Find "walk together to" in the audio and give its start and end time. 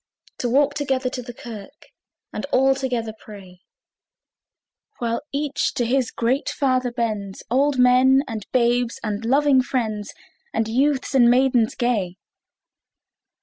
0.49-1.21